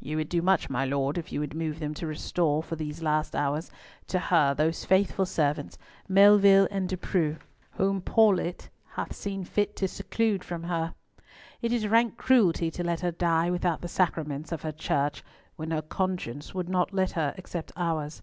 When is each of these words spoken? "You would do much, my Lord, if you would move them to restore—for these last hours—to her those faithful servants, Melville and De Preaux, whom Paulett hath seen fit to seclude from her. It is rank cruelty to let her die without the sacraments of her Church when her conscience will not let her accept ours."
"You 0.00 0.16
would 0.16 0.28
do 0.28 0.42
much, 0.42 0.68
my 0.68 0.84
Lord, 0.84 1.16
if 1.16 1.30
you 1.30 1.38
would 1.38 1.54
move 1.54 1.78
them 1.78 1.94
to 1.94 2.06
restore—for 2.08 2.74
these 2.74 3.00
last 3.00 3.36
hours—to 3.36 4.18
her 4.18 4.54
those 4.54 4.84
faithful 4.84 5.24
servants, 5.24 5.78
Melville 6.08 6.66
and 6.68 6.88
De 6.88 6.96
Preaux, 6.96 7.36
whom 7.74 8.00
Paulett 8.02 8.68
hath 8.94 9.14
seen 9.14 9.44
fit 9.44 9.76
to 9.76 9.86
seclude 9.86 10.42
from 10.42 10.64
her. 10.64 10.94
It 11.62 11.72
is 11.72 11.86
rank 11.86 12.16
cruelty 12.16 12.72
to 12.72 12.82
let 12.82 12.98
her 13.02 13.12
die 13.12 13.52
without 13.52 13.82
the 13.82 13.86
sacraments 13.88 14.50
of 14.50 14.62
her 14.62 14.72
Church 14.72 15.22
when 15.54 15.70
her 15.70 15.80
conscience 15.80 16.52
will 16.52 16.64
not 16.68 16.92
let 16.92 17.12
her 17.12 17.32
accept 17.38 17.70
ours." 17.76 18.22